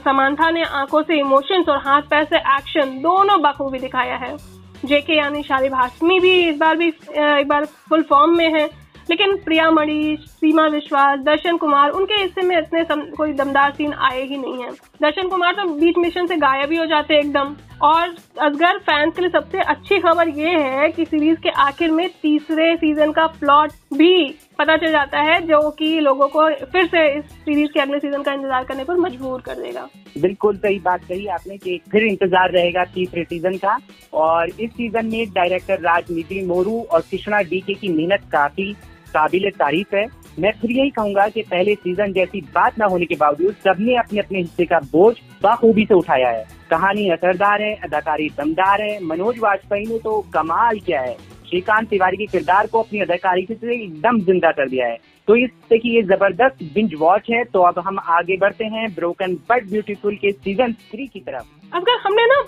समांथा 0.00 0.50
ने 0.50 0.62
आँखों 0.80 1.02
से 1.02 1.18
इमोशंस 1.20 1.68
और 1.68 1.78
हाथ 1.78 2.02
पैर 2.10 2.24
से 2.24 2.38
एक्शन 2.56 2.98
दोनों 3.02 3.40
बखूबी 3.42 3.78
दिखाया 3.78 4.16
है। 4.16 4.36
जेके 4.84 5.16
यानी 5.16 5.42
शालिब 5.42 5.74
हाशमी 5.74 6.18
भी 6.20 6.32
इस 6.48 6.56
बार 6.56 6.76
भी 6.76 6.88
एक 6.88 7.46
बार 7.48 7.64
फुल 7.88 8.02
फॉर्म 8.02 8.36
में 8.36 8.48
है। 8.50 8.68
लेकिन 9.10 9.36
प्रिया 9.36 9.70
मणि 9.70 10.16
सीमा 10.20 10.66
विश्वास 10.66 11.18
दर्शन 11.18 11.56
कुमार 11.56 11.90
उनके 11.90 12.14
हिस्से 12.14 12.42
में 12.42 12.56
इतने 12.58 12.82
सम, 12.84 13.00
कोई 13.16 13.32
दमदार 13.32 13.72
सीन 13.72 13.92
आए 13.92 14.22
ही 14.22 14.36
नहीं 14.36 14.62
है। 14.62 14.70
दर्शन 15.02 15.28
कुमार 15.28 15.52
तो 15.54 15.64
बीच 15.74 15.98
मिशन 15.98 16.26
से 16.26 16.36
गायब 16.36 16.72
ही 16.72 16.78
हो 16.78 16.86
जाते 16.86 17.18
एकदम। 17.18 17.54
और 17.82 18.08
असगर 18.08 18.78
फैंस 18.80 19.14
के 19.14 19.20
लिए 19.20 19.30
सबसे 19.30 19.60
अच्छी 19.60 19.98
खबर 20.00 20.28
ये 20.30 20.50
है 20.50 20.88
कि 20.88 21.04
सीरीज़ 21.04 21.38
के 21.40 21.48
आखिर 21.60 21.90
में 21.90 22.08
तीसरे 22.22 22.74
सीज़न 22.76 23.12
का 23.12 23.26
प्लॉट 23.34 23.72
भी 23.94 24.26
पता 24.58 24.76
चल 24.76 24.92
जाता 24.92 25.20
है, 25.20 25.40
जो 25.40 25.70
कि 25.70 25.88
लोगों 26.00 26.28
को 26.28 26.48
फिर 26.66 26.86
से 26.86 27.06
इस 27.18 27.24
सीरीज़ 27.24 27.70
के 27.72 27.80
अगले 27.80 27.98
सीज़न 27.98 28.22
का 28.22 28.32
इंतज़ार 28.32 28.64
करने 28.64 28.84
पर 28.84 28.96
मजबूर 28.98 29.40
कर 29.40 29.54
देगा। 29.54 29.88
बिल्कुल 30.18 30.56
सही 30.56 30.78
बात 30.80 31.04
कही 31.04 31.26
आपने 31.28 31.56
कि 31.58 31.80
फिर 31.92 32.04
इंतज़ार 32.04 32.50
रहेगा 32.52 32.84
तीसरे 32.94 33.24
सीज़न 33.24 33.56
का। 33.56 33.78
और 34.14 34.50
इस 34.50 34.70
सीज़न 34.72 35.06
में 35.06 35.32
डायरेक्टर 35.32 35.80
राजनीति 35.82 36.44
मोरू 36.46 36.80
और 36.82 37.00
कृष्णा 37.02 37.40
डीके 37.44 37.74
की 37.74 37.88
मेहनत 37.88 38.28
काफ़ी 38.32 38.72
काबिल 39.08 39.50
तारीफ़ 39.50 39.96
है। 39.96 40.06
मैं 40.38 40.52
फिर 40.52 40.70
यही 40.72 40.90
कहूँगा 40.90 41.28
कि 41.28 41.42
पहले 41.44 41.74
सीज़न 41.76 42.12
जैसी 42.12 42.40
बात 42.54 42.78
न 42.78 42.90
होने 42.90 43.06
के 43.06 43.14
बावजूद 43.16 43.54
सबने 43.64 43.96
अपने 43.96 44.20
अपने 44.20 44.38
हिस्से 44.38 44.64
का 44.64 44.78
बोझ 44.92 45.14
बाखूबी 45.42 45.84
से 45.84 45.94
उठाया 45.94 46.28
है। 46.28 46.44
कहानी 46.70 47.08
असरदार 47.10 47.62
है, 47.62 47.74
अदाकारी 47.84 48.28
दमदार 48.38 48.82
है। 48.82 48.98
मनोज 49.04 49.38
वाजपेयी 49.38 49.86
ने 49.86 49.98
तो 49.98 50.20
कमाल 50.34 50.78
किया 50.78 51.00
है। 51.00 51.16
श्रीकांत 51.48 51.88
तिवारी 51.88 52.16
के 52.16 52.26
किरदार 52.26 52.66
को 52.66 52.82
अपनी 52.82 53.00
अदाकारी 53.00 53.46
से 53.50 53.74
एकदम 53.74 54.18
ज़िंदा 54.20 54.50
कर 54.52 54.68
दिया 54.68 54.86
है। 54.86 54.98
तो 55.28 55.36
इससे 55.36 55.78
की 55.78 55.94
ये 55.94 56.02
ज़बरदस्त 56.02 56.62
बिंज 56.74 56.94
वॉच 56.98 57.30
है। 57.30 57.42
तो 57.44 57.62
अब 57.62 57.78
हम 57.78 57.98
आगे 57.98 58.36
बढ़ते 58.36 58.64
हैं। 58.64 58.94
ब्रोकन 58.94 59.34
बट 59.50 59.68
ब्यूटीफुल 59.70 60.16
के 60.16 60.32
सीज़न 60.32 60.72
थ्री 60.90 61.06
की 61.06 61.20
तरफ़। 61.20 61.76
अगर 61.76 62.00
हमने 62.00 62.26
ना 62.26 62.40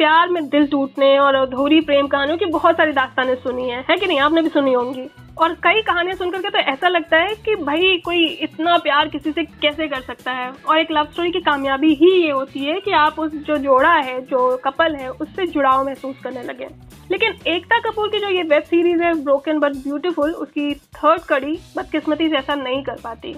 प्यार 0.00 0.28
में 0.28 0.48
दिल 0.48 0.66
टूटने 0.66 1.18
और 1.18 1.34
अधूरी 1.34 1.80
प्रेम 1.80 2.06
कहानियों 2.06 2.36
की 2.38 2.44
बहुत 2.44 2.76
सारी 2.76 2.92
दास्तानें 2.92 3.34
सुनी 3.36 3.68
है, 3.70 3.84
है 3.90 3.96
कि 3.96 4.06
नहीं? 4.06 4.20
आपने 4.20 4.42
भी 4.42 4.48
सुनी 4.48 4.72
होंगी। 4.72 5.04
और 5.38 5.52
कई 5.64 5.82
कहानियाँ 5.82 6.16
सुनकर 6.16 6.42
के 6.42 6.50
तो 6.50 6.58
ऐसा 6.58 6.88
लगता 6.88 7.16
है 7.16 7.34
कि 7.44 7.54
भाई 7.56 7.96
कोई 8.04 8.24
इतना 8.44 8.76
प्यार 8.78 9.08
किसी 9.08 9.32
से 9.32 9.44
कैसे 9.44 9.88
कर 9.88 10.00
सकता 10.00 10.32
है? 10.32 10.50
और 10.68 10.78
एक 10.78 10.92
लव 10.92 11.08
स्टोरी 11.12 11.30
की 11.30 11.40
कामयाबी 11.40 11.92
ही 11.94 12.10
ये 12.12 12.30
होती 12.30 12.64
है 12.64 12.78
कि 12.80 12.92
आप 12.92 13.18
उस 13.18 13.34
जो 13.46 13.56
जोड़ा 13.58 13.92
है 13.92 14.20
जो 14.22 14.56
कपल 14.64 14.96
है 14.96 15.10
उससे 15.10 15.46
जुड़ाव 15.46 15.84
महसूस 15.86 16.16
करने 16.24 16.42
लगे 16.42 16.68
लेकिन 17.10 17.34
एकता 17.46 17.78
कपूर 17.80 18.08
की 18.08 18.18
जो 18.18 18.28
ये 18.28 18.42
वेब 18.44 18.62
सीरीज़ 18.62 19.02
है 19.02 19.14
ब्रोकन 19.24 19.58
बट 19.58 19.76
ब्यूटीफुल 19.84 20.32
उसकी 20.32 20.74
थर्ड 20.96 21.22
कड़ी 21.22 21.58
बदकिस्मती 21.76 22.28
से 22.28 22.36
ऐसा 22.36 22.54
नहीं 22.54 22.82
कर 22.82 23.00
पाती। 23.04 23.36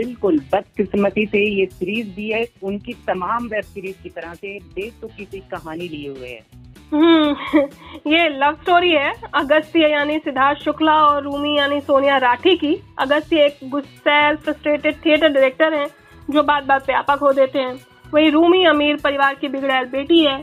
बिल्कुल 0.00 0.38
बदकिस्मती 0.52 1.26
से 1.26 1.44
ये 1.50 1.66
सीरीज़ 1.68 2.14
भी 2.16 2.30
है। 2.30 2.46
उनकी 2.62 2.92
तमाम 3.06 3.46
वेब 3.46 3.64
सीरीज़ 3.64 4.02
की 4.02 4.08
तरह 4.10 4.34
से 4.34 4.58
देश 4.74 4.92
तो 5.00 5.08
किसी 5.08 5.38
कहानी 5.50 5.88
लिए 5.88 6.08
हुए 6.08 6.28
है। 6.28 6.68
हम्म 6.92 7.60
ये 8.06 8.28
लव 8.30 8.54
स्टोरी 8.62 8.90
है, 8.90 9.12
अगस्त्य 9.34 9.88
यानी 9.88 10.18
सिद्धार्थ 10.18 10.58
शुक्ला 10.60 10.94
और 11.02 11.22
रूमी 11.22 11.56
यानी 11.58 11.80
सोनिया 11.80 12.16
राठी 12.18 12.56
की। 12.56 12.74
अगस्त्य 12.98 13.44
एक 13.44 13.58
गुस्सैल 13.70 14.36
फ्रस्ट्रेटेड 14.36 14.96
थिएटर 15.04 15.28
डायरेक्टर 15.28 15.74
हैं, 15.74 15.86
जो 16.30 16.42
बात 16.42 16.64
बात 16.64 16.86
पे 16.86 16.92
आपा 16.92 17.16
खो 17.16 17.32
देते 17.32 17.58
हैं। 17.58 17.78
वही 18.14 18.30
रूमी, 18.30 18.64
अमीर 18.64 18.96
परिवार 18.96 19.34
की 19.34 19.48
बिगड़ैल 19.48 19.84
बेटी 19.88 20.24
है 20.24 20.38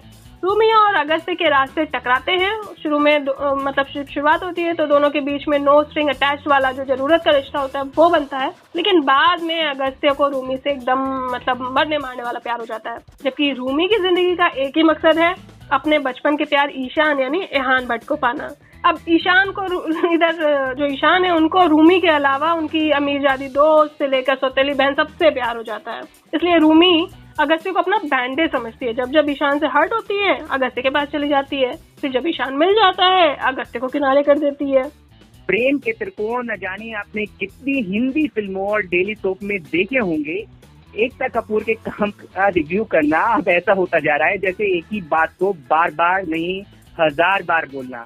रूमी 0.47 0.67
और 0.73 0.95
अगस्त्य 0.95 1.33
के 1.35 1.49
रास्ते 1.49 1.83
टकराते 1.85 2.31
हैं। 2.33 2.51
शुरू 2.83 2.97
में 2.99 3.17
मतलब 3.19 3.85
शुरुआत 4.09 4.43
होती 4.43 4.61
है 4.63 4.73
तो 4.73 4.85
दोनों 4.87 5.09
के 5.09 5.21
बीच 5.21 5.47
में 5.47 5.57
नो 5.59 5.81
स्ट्रिंग 5.83 6.09
अटैच 6.09 6.43
वाला 6.47 6.71
जो 6.71 6.83
ज़रूरत 6.85 7.21
का 7.25 7.31
रिश्ता 7.31 7.59
होता 7.59 7.79
है, 7.79 7.85
वो 7.97 8.09
बनता 8.09 8.37
है। 8.37 8.51
लेकिन 8.75 9.01
बाद 9.01 9.41
में 9.43 9.63
अगस्त्य 9.63 10.13
को 10.17 10.27
रूमी 10.29 10.57
से 10.57 10.71
एकदम 10.71 11.03
मतलब 11.33 11.61
मरने 11.77 11.97
मारने 11.97 12.23
वाला 12.23 12.39
प्यार 12.39 12.59
हो 12.59 12.65
जाता 12.65 12.91
है। 12.91 12.97
जबकि 13.23 13.51
रूमी 13.53 13.87
की 13.87 13.97
ज़िंदगी 13.97 14.35
का 14.35 14.47
एक 14.57 14.77
ही 14.77 14.83
मकसद 14.83 15.19
है, 15.19 15.33
अपने 15.73 15.99
बचपन 15.99 16.37
के 16.37 16.45
प्यार 16.45 16.71
ईशान 16.77 17.19
यानी 17.19 17.43
एहान 17.53 17.87
भट्ट 17.87 18.07
को 18.07 18.15
पाना। 18.17 18.49
अब 18.85 18.99
ईशान 19.09 19.51
को 19.51 19.65
इधर 20.13 20.73
जो 20.75 20.85
ईशान 20.85 21.25
है, 21.25 21.35
उनको 21.35 21.65
रूमी 21.67 21.99
के 22.01 22.09
अलावा 22.09 22.53
उनकी 22.53 22.89
अमीर 22.93 23.21
जादी 23.21 23.47
दोस्त 23.51 23.95
से 23.99 24.07
लेकर 24.07 24.35
सौतेली 24.37 24.73
बहन 24.75 24.93
सबसे 24.95 25.29
प्यार 25.31 25.55
हो 25.57 25.63
जाता 25.65 25.91
है। 25.91 26.01
इसलिए 26.33 26.57
रूमी 26.59 27.07
अगस्त्य 27.39 27.71
को 27.71 27.79
अपना 27.79 27.97
बैंडे 27.97 28.47
समझती 28.47 28.85
है। 28.85 28.93
जब 28.93 29.11
जब 29.11 29.29
ईशान 29.29 29.59
से 29.59 29.67
हर्ट 29.67 29.93
होती 29.93 30.15
है, 30.17 30.37
अगस्त्य 30.51 30.81
के 30.81 30.89
पास 30.89 31.07
चली 31.07 31.27
जाती 31.27 31.61
है। 31.61 31.71
फिर 32.01 32.11
जब 32.11 32.27
ईशान 32.27 32.53
मिल 32.53 32.73
जाता 32.73 33.05
है, 33.05 33.35
अगस्त्य 33.35 33.79
को 33.79 33.87
किनारे 33.87 34.23
कर 34.23 34.39
देती 34.39 34.71
है। 34.71 34.83
प्रेम 35.47 35.77
के 35.77 35.91
त्रिकोण 35.91 36.45
न 36.45 36.55
जाने 36.55 36.91
आपने 36.93 37.25
कितनी 37.25 37.81
हिंदी 37.81 38.27
फ़िल्मों 38.27 38.67
और 38.67 38.81
डेली 38.81 39.15
सोप 39.15 39.43
में 39.43 39.57
देखे 39.59 39.97
होंगे। 39.97 40.45
एकता 40.95 41.27
कपूर 41.27 41.63
के 41.63 41.73
काम 41.73 42.11
का 42.11 42.47
रिव्यू 42.47 42.83
करना, 42.83 43.19
अब 43.19 43.47
ऐसा 43.47 43.73
होता 43.73 43.99
जा 43.99 44.15
रहा 44.15 44.27
है, 44.27 44.37
जैसे 44.37 44.77
एक 44.77 44.85
ही 44.91 45.01
बात 45.01 45.33
को 45.39 45.53
बार 45.53 45.91
बार 45.91 46.25
नहीं, 46.27 46.61
हज़ार 46.99 47.43
बार 47.43 47.65
बोलना। 47.65 48.03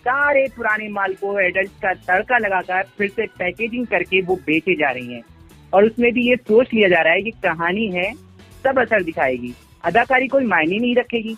सारे 0.00 0.46
पुराने 0.56 0.88
माल 0.88 1.14
को 1.14 1.38
एडल्ट 1.40 1.70
का 1.82 1.92
तड़का 2.08 2.38
लगाकर 2.38 2.82
फिर 2.98 3.08
से 3.08 3.26
पैकेजिंग 3.38 3.86
करके 3.86 4.22
वो 4.22 4.36
बेचे 4.36 4.74
जा 4.74 4.90
रही 4.90 5.12
हैं। 5.12 5.22
और 5.72 5.84
उसमें 5.84 6.12
भी 6.12 6.28
ये 6.28 6.36
सोच 6.36 6.74
लिया 6.74 6.88
जा 6.88 7.02
रहा 7.02 7.12
है 7.12 7.22
कि 7.22 7.30
कहानी 7.30 7.86
है 7.86 8.10
सब 8.64 8.78
असर 8.78 9.02
दिखाएगी। 9.02 9.52
अदाकारी 9.84 10.28
कोई 10.28 10.44
मायने 10.44 10.78
नहीं 10.78 10.94
रखेगी। 10.96 11.36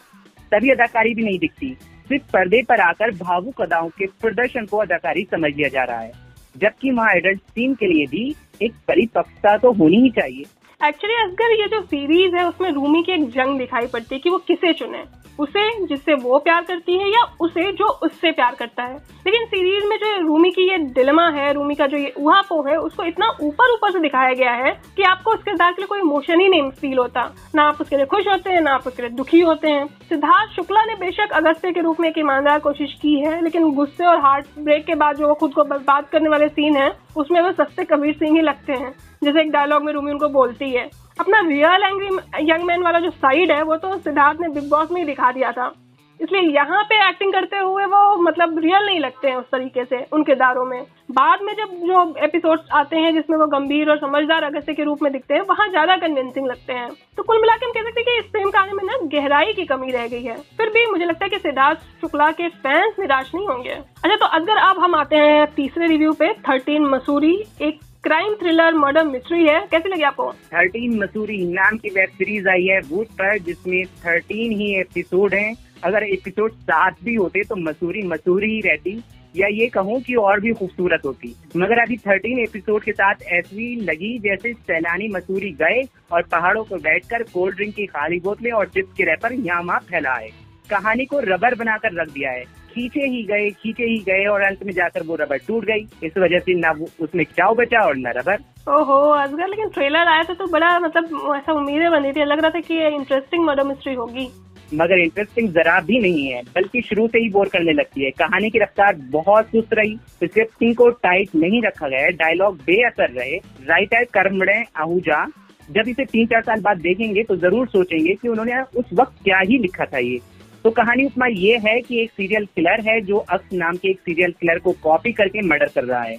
तभी 0.53 0.71
अदाकारी 0.71 1.15
भी 1.15 1.23
नहीं 1.23 1.39
दिखती। 1.39 1.77
सिर्फ़ 2.09 2.33
पर्दे 2.33 2.63
पर 2.63 2.81
आकर 2.81 3.11
भावुक 3.11 3.61
अदाओं 3.61 3.89
के 3.89 4.07
प्रदर्शन 4.07 4.67
को 4.67 4.77
अदाकारी 4.77 5.25
समझ 5.25 5.57
लिया 5.57 5.69
जा 5.69 5.83
रहा 5.83 6.01
है। 6.01 6.13
जबकि 6.57 6.91
वहाँ 6.91 7.15
एडल्ट 7.15 7.41
टीम 7.55 7.75
के 7.75 7.87
लिए 7.87 8.07
भी 8.07 8.35
एक 8.63 8.73
परिपक्वता 8.89 9.57
तो 9.57 9.73
होनी 9.73 9.97
ही 9.97 10.11
चाहिए। 10.11 10.45
एक्चुअली 10.89 11.15
असगर 11.15 11.61
ये 11.61 11.69
जो 11.69 11.83
सीरीज़ 11.83 12.35
है, 12.35 12.49
उसमें 12.49 12.71
रूमी 12.71 13.03
की 13.03 13.13
एक 13.13 13.31
जंग 13.31 13.59
दिखाई 13.59 13.87
पड़ती 13.87 14.15
है 14.15 14.21
कि 14.21 14.31
वो 14.31 14.39
किसे 14.39 14.73
चुने। 14.73 15.05
उसे 15.39 15.87
जिससे 15.87 16.15
वो 16.15 16.39
प्यार 16.39 16.63
करती 16.63 16.99
है 16.99 17.09
या 17.09 17.23
उसे 17.41 17.73
जो 17.73 17.85
उससे 17.85 18.31
प्यार 18.33 18.55
करता 18.55 18.83
है। 18.83 18.97
लेकिन 19.27 19.45
सीरीज़ 19.45 19.85
में 19.85 19.97
जो 19.97 20.27
रूमी 20.27 20.51
की 20.51 20.69
ये 20.71 20.77
डिलेमा 20.77 21.29
है, 21.29 21.53
रूमी 21.53 21.75
का 21.75 21.87
जो 21.87 21.97
ये 21.97 22.13
उहापो 22.19 22.63
है, 22.63 22.77
उसको 22.77 23.05
इतना 23.05 23.29
ऊपर 23.43 23.73
ऊपर 23.73 23.93
से 23.93 24.01
दिखाया 24.01 24.33
गया 24.35 24.53
है 24.53 24.81
कि 24.97 25.03
आपको 25.03 25.31
उसके 25.31 25.43
किरदार 25.45 25.73
के 25.73 25.83
लिए 25.83 25.87
कोई 25.87 25.99
इमोशन 25.99 26.41
ही 26.41 26.49
नहीं 26.49 26.71
फील 26.71 26.99
होता। 26.99 27.35
ना 27.55 27.63
आप 27.63 27.81
उसके 27.81 27.97
लिए 27.97 28.07
खुश 28.07 28.29
होते 28.29 28.51
हैं, 28.51 28.61
ना 28.61 28.75
आप 28.75 28.87
उसके 28.87 29.03
लिए 29.03 29.11
दुखी 29.11 29.41
होते 29.41 29.69
हैं। 29.69 29.87
सिद्धार्थ 29.87 30.51
शुक्ला 30.51 30.85
ने 30.85 30.95
बेशक 30.95 31.33
अगस्त्य 31.33 31.73
के 31.73 31.81
रूप 31.81 32.01
में 32.01 32.09
एक 32.09 32.19
ईमानदार 32.19 32.59
कोशिश 32.59 32.93
की 33.03 33.15
है, 33.21 33.43
लेकिन 33.45 33.71
गुस्से 33.71 34.05
और 34.05 34.19
हार्ट 34.19 34.47
ब्रेक 34.59 34.85
के 34.85 34.95
बाद 34.95 35.17
जो 35.17 35.29
वो 35.29 35.35
खुद 35.35 35.55
को 35.55 35.65
बर्बाद 35.65 36.05
करने 36.05 36.29
वाले 36.29 36.49
सीन 36.49 36.77
है, 36.77 36.93
उसमें 37.17 37.41
वो 37.41 37.53
सस्ते 37.53 37.85
कबीर 37.85 38.15
सिंह 38.15 38.37
ही 38.37 38.43
लगते 38.43 38.73
हैं, 38.73 38.95
जैसे 39.25 39.41
एक 39.41 39.51
डायलॉग 39.51 39.83
में 39.83 39.93
रूमी 39.93 40.13
उनको 40.13 40.29
बोलती 40.29 40.71
है। 40.71 41.04
अपना 41.17 41.41
रियल 41.41 41.83
एंग्री 41.85 42.07
यंग 42.43 42.65
मैन 42.65 42.83
वाला 42.83 43.01
जो 43.01 43.11
साइड 43.13 43.51
है, 43.53 43.63
वो 43.63 43.77
तो 43.77 43.97
सिद्धार्थ 43.99 44.41
ने 44.41 44.49
बिग 44.51 44.69
बॉस 44.71 44.91
में 44.91 45.01
ही 45.01 45.07
दिखा 45.07 45.33
दिया 45.33 45.53
था। 45.53 45.73
इसलिए 46.21 46.43
यहाँ 46.55 46.83
पे 46.85 46.97
एक्टिंग 47.09 47.33
करते 47.33 47.59
हुए 47.59 47.85
वो 47.85 48.17
मतलब 48.23 48.59
रियल 48.59 48.85
नहीं 48.87 48.99
लगते 49.01 49.29
हैं 49.29 49.37
उस 49.37 49.45
तरीके 49.53 49.85
से, 49.85 49.97
उनके 50.13 50.35
दारों 50.35 50.65
में। 50.65 50.83
बाद 51.11 51.41
में 51.43 51.53
जब 51.55 51.73
जो 51.87 52.03
एपिसोड्स 52.25 52.69
आते 52.73 52.97
हैं, 52.97 53.13
जिसमें 53.15 53.37
वो 53.39 53.47
गंभीर 53.47 53.91
और 53.91 53.99
समझदार 53.99 54.43
अगस्त्य 54.43 54.75
के 54.75 54.85
रूप 54.85 55.03
में 55.03 55.11
दिखते 55.13 55.35
हैं, 55.35 55.41
वहाँ 55.41 55.69
ज़्यादा 55.69 55.97
कन्विंसिंग 55.97 56.47
लगते 56.47 56.73
हैं। 56.73 56.89
तो 57.17 57.23
कुल 57.23 57.41
मिला 57.41 57.53
हम 57.55 57.73
कह 57.73 57.83
सकते 57.83 58.01
हैं 58.01 58.05
कि 58.05 58.19
इस 58.19 58.31
प्रेम 58.33 58.51
कहानी 58.51 58.73
में 58.73 58.85
ना 58.85 58.99
गहराई 59.15 59.53
की 59.53 59.65
कमी 59.65 59.91
रह 59.91 60.07
गई 60.07 60.23
है। 60.23 60.37
फिर 60.59 60.69
भी 60.69 60.87
मुझे 60.91 61.05
लगता 61.05 61.25
है 61.25 61.31
कि 61.31 61.39
सिद्धार्थ 61.39 61.81
शुक्ला 62.01 62.31
के 62.33 62.49
फैंस 62.49 62.95
निराश 62.99 63.35
नहीं 63.35 63.47
होंगे। 63.49 63.71
अच्छा 63.71 64.17
तो 64.17 64.27
अगर 64.39 64.57
अब 64.61 64.79
हम 64.79 64.95
आते 64.95 65.17
हैं 65.17 65.47
तीसरे 65.55 65.87
रिव्यू 65.87 66.13
पे 66.13 66.33
थर्टीन 66.49 66.87
मसूरी, 66.87 67.37
एक 67.63 67.81
क्राइम 68.05 68.35
थ्रिलर, 68.35 68.75
मर्डर 68.75 69.05
मिस्ट्री 69.05 69.47
है। 69.47 69.61
कैसी 69.71 69.89
लगी 69.89 70.03
आपको? 70.03 70.33
थर्टीन 70.33 70.99
मसूरी 71.03 71.37
नाम 71.45 71.77
की 71.77 71.89
वेब 71.89 72.09
सीरीज़ 72.09 72.49
आई 72.49 72.65
है 72.65 72.81
वूट 72.81 73.07
पर, 73.11 73.39
जिसमें 73.39 73.85
थर्टीन 73.85 74.53
ही 74.53 74.67
एपिसोड 74.81 75.35
हैं। 75.35 75.55
अगर 75.85 76.03
एपिसोड 76.03 76.53
सात 76.53 76.97
भी 77.05 77.15
होते 77.15 77.43
तो 77.43 77.57
मसूरी 77.57 78.03
मसूरी 78.03 78.51
ही 78.51 78.61
रहती। 78.61 79.03
या 79.37 79.47
ये 79.49 79.67
कहूँ 79.67 80.01
कि 80.01 80.15
और 80.15 80.41
भी 80.41 80.53
खूबसूरत 80.53 81.03
होती। 81.05 81.35
मगर 81.57 81.81
अभी 81.83 81.97
थर्टीन 81.97 82.39
एपिसोड 82.39 82.83
के 82.83 82.93
साथ 82.93 83.23
ऐसी 83.33 83.75
लगी 83.81 84.19
जैसे 84.19 84.53
सैलानी 84.53 85.09
मसूरी 85.09 85.51
गए 85.53 85.83
और 86.13 86.23
पहाड़ों 86.23 86.65
पर 86.65 86.79
बैठकर 86.79 87.23
कोल्ड 87.23 87.57
ड्रिंक 87.57 87.75
की 87.75 87.87
खाली 87.87 88.21
बोतलें 88.21 88.51
और 88.53 88.67
चिप्स 88.67 88.93
के 88.97 89.05
रैपर 89.05 89.33
यहाँ 89.33 89.63
वहाँ 89.63 89.81
फैलाए। 89.81 90.29
कहानी 90.71 91.05
को 91.05 91.21
रबर 91.25 91.55
बनाकर 91.55 92.01
रख 92.01 92.09
दिया 92.09 92.31
है। 92.31 92.45
खींचे 92.75 93.07
ही 93.07 93.23
गए 93.25 93.51
खींचे 93.53 93.85
ही 93.85 93.99
गए 94.07 94.25
और 94.27 94.43
अंत 94.43 94.63
में 94.67 94.73
जाकर 94.75 95.03
वो 95.07 95.17
रबर 95.17 95.39
टूट 95.47 95.65
गई। 95.65 95.87
इस 96.05 96.17
वजह 96.19 96.39
से 96.39 96.55
ना 96.57 96.71
उसमें 97.01 97.25
चाव 97.27 97.55
बचा 97.57 97.81
और 97.81 97.97
न 97.99 98.13
रबर। 98.17 98.39
ओहो 98.71 98.97
असगर 99.13 99.49
लेकिन 99.49 99.69
ट्रेलर 99.71 100.09
आया 100.09 100.23
था 100.23 100.35
तो 100.35 100.47
बड़ा 100.49 100.79
मतलब 100.81 101.35
ऐसा 101.37 101.53
उम्मीदें 101.53 101.91
बनी 101.91 102.13
थी। 102.13 102.25
लग 102.25 102.41
रहा 102.41 102.51
था 102.51 102.61
कि 102.63 102.87
इंटरेस्टिंग 102.87 103.45
मर्डर 103.45 103.65
मिस्ट्री 103.65 103.95
होगी। 103.95 104.29
मगर 104.73 104.99
इंटरेस्टिंग 104.99 105.49
जरा 105.53 105.79
भी 105.81 105.99
नहीं 106.01 106.27
है 106.27 106.41
बल्कि 106.55 106.81
शुरू 106.83 107.07
से 107.09 107.19
ही 107.19 107.29
बोर 107.31 107.49
करने 107.49 107.73
लगती 107.73 108.05
है। 108.05 108.11
कहानी 108.13 108.51
की 108.51 108.59
रफ्तार 108.59 108.95
बहुत 109.11 109.47
सुस्त 109.47 109.75
रही। 109.75 109.97
स्क्रिप्टिंग 110.15 110.75
को 110.77 110.89
टाइट 111.03 111.35
नहीं 111.37 111.63
रखा 111.63 111.89
गया 111.89 112.09
डायलॉग 112.19 112.57
बेअसर 112.67 113.11
रहे। 113.13 113.37
राइटर 113.69 114.05
कर्मणे 114.15 114.63
आहूजा 114.77 115.25
जब 115.69 115.89
इसे 115.89 116.05
तीन 116.05 116.27
चार 116.27 116.43
साल 116.43 116.61
बाद 116.61 116.81
देखेंगे 116.81 117.23
तो 117.23 117.37
ज़रूर 117.39 117.67
सोचेंगे 117.69 118.15
कि 118.15 118.29
उन्होंने 118.29 118.61
उस 118.77 118.91
वक्त 118.95 119.23
क्या 119.25 119.39
ही 119.41 119.59
लिखा 119.59 119.85
था 119.85 119.99
ये। 119.99 120.19
तो 120.65 120.71
कहानी 120.71 121.05
उसमें 121.05 121.29
ये 121.29 121.57
है 121.57 121.81
कि 121.81 122.03
एक 122.03 122.11
सीरियल 122.11 122.45
किलर 122.45 122.81
है 122.81 123.01
जो 123.01 123.17
अक्स 123.17 123.49
नाम 123.53 123.77
के 123.77 123.89
एक 123.89 123.99
सीरियल 124.01 124.31
किलर 124.31 124.59
को 124.59 124.73
कॉपी 124.73 125.13
करके 125.13 125.41
मर्डर 125.41 125.67
कर 125.67 125.85
रहा 125.85 126.03
है। 126.03 126.17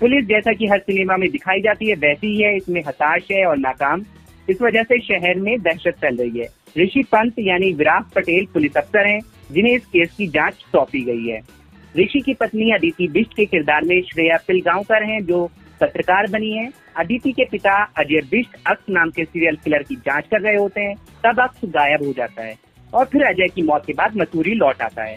पुलिस 0.00 0.24
जैसा 0.24 0.52
कि 0.52 0.66
हर 0.66 0.78
सिनेमा 0.78 1.16
में 1.16 1.30
दिखाई 1.30 1.60
जाती 1.60 1.88
है, 1.88 1.94
वैसी 1.94 2.26
ही 2.26 2.42
है, 2.42 2.56
इसमें 2.56 2.82
हताश 2.86 3.28
है 3.32 3.46
और 3.46 3.58
नाकाम। 3.58 4.04
इस 4.50 4.62
वजह 4.62 4.82
से 4.82 5.00
शहर 5.00 5.34
में 5.34 5.60
दहशत 5.62 5.94
फैल 6.00 6.16
रही 6.16 6.38
है। 6.38 6.46
ऋषि 6.78 7.02
पंत 7.02 7.34
यानी 7.38 7.72
विराट 7.72 8.02
पटेल 8.14 8.46
पुलिस 8.46 8.76
अफसर 8.76 9.06
हैं, 9.06 9.20
जिन्हें 9.52 9.74
इस 9.74 9.86
केस 9.86 10.14
की 10.18 10.26
जाँच 10.26 10.54
सौंपी 10.54 11.00
गई 11.00 11.26
है। 11.26 11.40
ऋषि 11.96 12.20
की 12.20 12.34
पत्नी 12.34 12.70
अदिति 12.72 13.08
बिष्ट 13.08 13.34
के 13.34 13.46
किरदार 13.46 13.84
में 13.84 14.02
श्रेया 14.02 14.36
पिलगांवकर 14.48 15.02
हैं, 15.02 15.24
जो 15.24 15.50
पत्रकार 15.80 16.26
बनी 16.26 16.52
है। 16.52 16.70
अदिति 16.96 17.32
के 17.32 17.44
पिता 17.44 17.82
अजय 17.98 18.20
बिष्ट 18.30 18.56
अक्स 18.66 18.84
नाम 18.90 19.10
के 19.10 19.24
सीरियल 19.24 19.56
किलर 19.56 19.82
की 19.82 19.96
जाँच 19.96 20.26
कर 20.26 20.40
रहे 20.40 20.56
होते 20.56 20.80
हैं, 20.80 20.94
तब 20.96 21.40
अक्स 21.40 21.60
गायब 21.64 22.02
हो 22.06 22.12
जाता 22.12 22.42
है। 22.42 22.65
और 22.94 23.04
फिर 23.04 23.22
अजय 23.22 23.48
की 23.48 23.62
मौत 23.62 23.86
के 23.86 23.92
बाद 23.92 24.16
मसूरी 24.16 24.54
लौट 24.54 24.82
आता 24.82 25.02
है। 25.02 25.16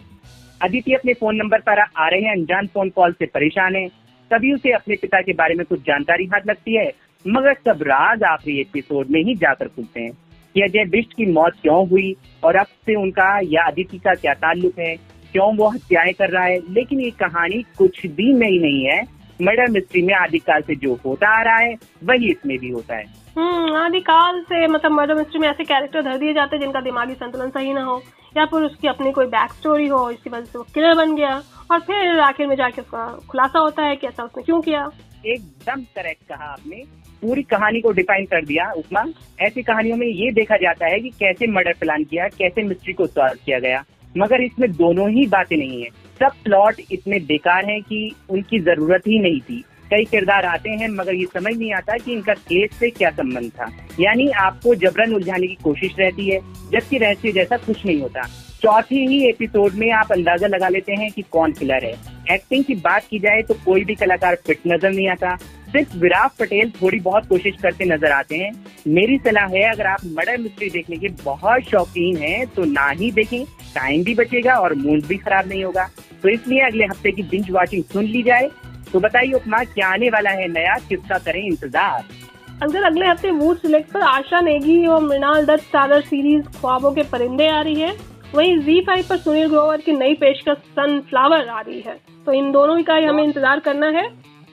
अदिति 0.62 0.94
अपने 0.94 1.14
फ़ोन 1.14 1.36
नंबर 1.36 1.60
पर 1.60 1.80
आ 1.80 2.08
रहे 2.08 2.22
हैं, 2.22 2.32
अनजान 2.32 2.68
फ़ोन 2.68 2.90
कॉल 2.90 3.12
से 3.12 3.26
परेशान 3.26 3.76
है। 3.76 3.88
तभी 4.32 4.54
उसे 4.54 4.72
अपने 4.72 4.96
पिता 4.96 5.22
के 5.22 5.34
बारे 5.34 5.56
में 5.56 5.66
कुछ 5.66 5.80
जानकारी 5.80 6.26
हाथ 6.26 6.48
लगती 6.48 6.76
है, 6.76 6.92
मगर 7.28 7.54
सब 7.54 7.84
राज 7.84 8.24
आखिरी 8.24 8.60
एपिसोड 8.62 9.08
में 9.10 9.22
ही 9.22 9.36
जाकर 9.36 9.68
खुलते 9.68 10.02
हैं 10.02 10.12
कि 10.56 10.62
अजय 10.62 10.86
बिष्ट 10.86 11.14
की 11.14 11.26
मौत 11.26 11.54
क्यों 11.62 11.88
हुई 11.90 12.16
और 12.44 12.56
अब 12.56 12.66
से 12.66 12.96
उनका 12.96 13.40
या 13.44 13.64
अदिति 13.64 13.98
का 13.98 14.14
क्या 14.14 14.34
ताल्लुक 14.34 14.80
है, 14.80 14.96
क्यों 15.32 15.56
वो 15.56 15.70
हत्याएँ 15.70 16.14
कर 16.14 16.30
रहा 16.30 16.44
है। 16.44 16.60
लेकिन 16.70 17.00
ये 17.00 17.10
कहानी 17.10 17.62
कुछ 17.78 18.06
भी 18.06 18.34
नई 18.34 18.60
नहीं 18.60 18.86
है। 18.86 19.19
मर्डर 19.42 19.72
मिस्ट्री 19.72 20.02
में 20.02 20.14
आदिकाल 20.14 20.62
से 20.62 20.76
जो 20.76 20.94
होता 21.06 21.28
आ 21.30 21.42
रहा 21.42 21.58
है 21.58 21.74
वही 22.04 22.32
इसमें 22.32 22.58
भी 22.58 22.70
होता 22.70 22.96
है। 22.96 23.06
हम्म 23.38 23.76
आदिकाल 23.76 24.42
से 24.42 24.68
मतलब 24.68 24.92
मर्डर 24.92 25.16
मिस्ट्री 25.16 25.40
में 25.40 25.48
ऐसे 25.48 25.64
कैरेक्टर 25.64 26.02
धर 26.02 26.18
दिए 26.18 26.34
जाते 26.34 26.56
हैं 26.56 26.62
जिनका 26.62 26.82
दिमागी 26.82 27.14
संतुलन 27.14 27.50
सही 27.50 27.74
ना 27.74 27.84
हो 27.84 28.02
या 28.38 28.46
फिर 28.46 28.64
उसकी 28.64 28.88
अपनी 28.88 29.12
कोई 29.12 29.26
बैक 29.28 29.52
स्टोरी 29.52 29.88
हो 29.88 30.10
इसकी 30.12 30.30
वजह 30.30 30.46
से 30.46 30.58
वो 30.58 30.66
किलर 30.74 30.96
बन 30.96 31.16
गया 31.16 31.36
और 31.72 31.80
फिर 31.80 32.20
आखिर 32.20 32.48
में 32.48 32.56
जाके 32.56 32.82
उसका 32.82 33.08
खुलासा 33.30 33.60
होता 33.60 33.84
है 33.84 33.96
कि 33.96 34.08
ऐसा 34.08 34.24
उसने 34.24 34.44
क्यों 34.44 34.62
किया। 34.62 34.90
एकदम 35.26 35.82
करेक्ट 35.96 36.28
कहा 36.30 36.46
आपने। 36.46 36.84
पूरी 37.22 37.44
कहानी 37.44 37.82
को 37.82 37.92
डिफाइन 37.92 38.26
कर 38.26 38.46
दिया 38.46 38.72
उपमा। 38.72 39.04
ऐसी 39.42 39.64
कहानियों 39.64 39.98
में 39.98 40.08
ये 40.08 40.32
देखा 40.32 40.58
जाता 40.58 40.88
है 40.88 41.00
कि 41.00 41.10
कैसे 41.10 41.48
मर्डर 41.48 41.74
प्लान 41.80 42.04
किया 42.04 42.28
कैसे 42.28 42.64
मिस्ट्री 42.64 42.94
को 42.94 43.08
सॉल्व 43.08 43.40
किया 43.46 43.60
गया। 43.60 43.84
मगर 44.18 44.42
इसमें 44.42 44.72
दोनों 44.72 45.10
ही 45.10 45.26
बातें 45.28 45.58
नहीं 45.58 45.82
है। 45.82 45.90
सब 46.20 46.32
प्लॉट 46.44 46.80
इतने 46.92 47.20
बेकार 47.26 47.66
हैं 47.66 47.82
कि 47.82 48.12
उनकी 48.30 48.60
ज़रूरत 48.60 49.08
ही 49.08 49.20
नहीं 49.20 49.40
थी। 49.40 49.64
कई 49.92 50.06
किरदार 50.06 50.46
आते 50.46 50.70
हैं, 50.70 50.88
मगर 50.90 51.16
ये 51.16 51.26
समझ 51.26 51.56
नहीं 51.56 51.72
आता 51.74 51.98
कि 51.98 52.12
इनका 52.14 52.34
केस 52.34 52.74
से 52.80 52.90
क्या 52.90 53.10
संबंध 53.12 53.52
था। 53.52 53.70
यानी 54.00 54.30
आपको 54.40 54.76
जबरन 54.76 55.14
उलझाने 55.14 55.48
की 55.48 55.56
कोशिश 55.64 55.96
रहती 56.00 56.30
है, 56.30 56.40
जबकि 56.72 56.98
रहस्य 56.98 57.32
जैसा 57.32 57.58
कुछ 57.58 57.86
नहीं 57.86 58.02
होता। 58.02 58.28
चौथे 58.62 58.96
ही 58.98 59.24
एपिसोड 59.30 59.74
में 59.74 59.90
आप 59.92 60.12
अंदाज़ा 60.12 60.48
लगा 60.48 60.70
लेते 60.70 60.94
हैं 60.94 61.12
कि 61.12 61.22
कौन 61.32 61.52
किलर 61.52 61.86
है। 61.86 61.94
एक्टिंग 62.32 62.64
की 62.64 62.76
बात 62.78 63.06
की 63.10 63.20
जाए 63.20 63.42
तो 63.42 63.54
कोई 63.66 63.84
भी 63.84 63.96
कलाकार 63.96 64.36
फिट 64.48 64.60
नज़र 64.68 64.92
नहीं 64.92 65.08
आता। 65.10 65.36
सिर्फ़ 65.70 65.96
विराट 65.98 66.32
पटेल 66.40 66.72
थोड़ी 66.72 67.00
बहुत 67.00 67.28
कोशिश 67.28 67.56
करते 67.62 67.86
नज़र 67.86 68.12
आते 68.12 68.38
हैं। 68.38 68.52
मेरी 68.88 69.18
सलाह 69.18 69.48
है, 69.48 69.64
अगर 69.64 69.86
आप 69.88 70.06
मर्डर 70.08 70.38
मिस्ट्री 70.38 70.70
देखने 70.70 70.98
के 70.98 71.08
बहुत 71.24 71.62
शौकीन 71.64 72.18
हैं 72.18 72.46
तो 72.48 72.66
ना 72.66 72.90
ही 72.90 73.12
देखें। 73.12 73.44
टाइम 73.76 74.04
भी 74.04 74.16
बचेगा 74.16 74.56
और 74.56 74.74
मूड 74.76 75.06
भी 75.08 75.18
खराब 75.18 75.48
नहीं 75.48 75.64
होगा। 75.64 75.88
तो 76.24 76.30
इसलिए 76.30 76.62
अगले 76.62 76.86
हफ़्ते 76.86 77.12
की 77.12 77.24
बिंज 77.26 77.52
वॉचिंग 77.52 77.84
सुन 77.84 78.06
ली 78.06 78.24
जाए। 78.24 78.50
तो 78.94 79.00
बताइए 79.00 79.34
उपमा 79.34 79.64
क्या 79.66 79.88
आने 79.88 80.10
वाला 80.10 80.30
है 80.32 80.48
नया? 80.48 80.78
किसका 80.90 81.18
करें 81.18 81.44
इंतज़ार? 81.44 82.04
अगर 82.64 82.84
अगले 82.84 83.06
हफ़्ते 83.06 83.32
वूड 83.32 83.58
सिलेक्ट 83.58 83.92
पर 83.92 84.02
आशा 84.02 84.40
नेगी 84.42 84.86
और 84.86 85.04
मृणाल 85.04 85.46
दत्त 85.46 85.64
स्टारर 85.64 86.02
सीरीज़ 86.04 86.46
ख्वाबों 86.58 86.92
के 86.92 87.04
परिंदे 87.12 87.48
आ 87.48 87.62
रही 87.62 87.82
है। 87.82 87.96
वहीं 88.36 88.58
जी 88.60 88.80
फाइव 88.82 89.06
पर 89.10 89.18
सुनील 89.18 89.48
ग्रोवर 89.48 89.82
की 89.82 89.92
नई 89.92 90.14
पेशकश 90.16 90.58
सनफ्लावर 90.72 91.48
आ 91.48 91.60
रही 91.60 91.80
है। 91.80 92.00
तो 92.26 92.34
इन 92.34 92.52
दोनों 92.52 92.82
का 92.84 92.96
ही 92.96 93.06
हमें 93.06 93.24
इंतज़ार 93.24 93.60
करना 93.60 93.88
है। 93.90 94.08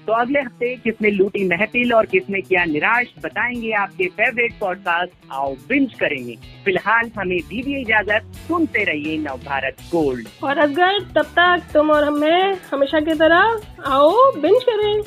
तो 0.06 0.12
अगले 0.12 0.40
हफ़्ते 0.40 0.75
किसने 0.76 1.10
लूटी 1.10 1.44
महफिल 1.48 1.92
और 1.92 2.06
किसने 2.06 2.40
किया 2.40 2.64
निराश 2.64 3.06
बताएँगे 3.25 3.72
आपके 3.80 4.06
फेवरेट 4.18 4.52
पॉडकास्ट 4.60 5.32
आओ 5.32 5.54
बिंज 5.68 5.94
करेंगे। 5.94 6.36
फ़िलहाल 6.64 7.10
हमें 7.18 7.38
दीजिए 7.40 7.80
इजाज़त। 7.80 8.32
सुनते 8.48 8.84
रहिए 8.84 9.18
नव 9.18 9.40
भारत 9.46 9.82
गोल्ड 9.92 10.28
और 10.44 10.58
अगर 10.58 11.00
तब 11.14 11.34
तक 11.38 11.68
तुम 11.75 11.90
और 11.90 12.04
हमें 12.04 12.56
हमेशा 12.72 13.00
की 13.00 13.14
तरह 13.14 13.60
आओ 13.86 14.32
बिंज 14.42 14.62
करें। 14.62 15.02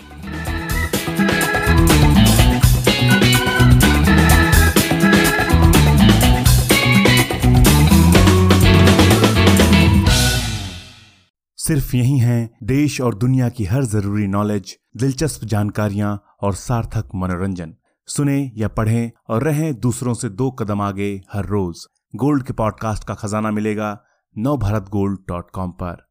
सिर्फ़ 11.59 11.95
यही 11.95 12.17
हैं 12.17 12.49
देश 12.63 12.99
और 13.01 13.15
दुनिया 13.15 13.47
की 13.49 13.63
हर 13.65 13.83
ज़रूरी 13.85 14.27
नॉलेज 14.27 14.75
दिलचस्प 14.99 15.45
जानकारियाँ 15.45 16.23
और 16.41 16.53
सार्थक 16.53 17.09
मनोरंजन। 17.15 17.75
सुने 18.07 18.51
या 18.55 18.67
पढ़ें 18.67 19.11
और 19.29 19.43
रहें 19.43 19.79
दूसरों 19.79 20.13
से 20.13 20.29
दो 20.29 20.51
कदम 20.51 20.81
आगे 20.81 21.21
हर 21.33 21.45
रोज। 21.45 21.85
गोल्ड 22.15 22.43
के 22.43 22.53
पॉडकास्ट 22.53 23.03
का 23.03 23.13
खजाना 23.13 23.51
मिलेगा 23.51 24.01
नव 24.37 24.57
भारत 24.57 24.89
गोल्ड 24.89 25.19
डॉट 25.27 25.51
कॉम 25.51 25.71
पर। 25.71 26.08